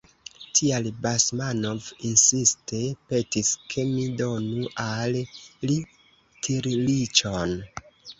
Tial 0.59 0.85
Basmanov 1.01 1.89
insiste 2.11 2.79
petis, 3.11 3.51
ke 3.73 3.85
mi 3.89 4.05
donu 4.21 4.71
al 4.87 5.19
li 5.19 5.77
tirliĉon. 6.49 7.55